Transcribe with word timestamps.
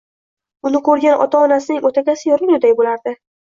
uni 0.69 0.81
ko‘rgan 0.87 1.19
ota-onasining 1.27 1.87
o‘takasi 1.93 2.29
yorilguday 2.35 2.77
bo‘lardi. 2.83 3.19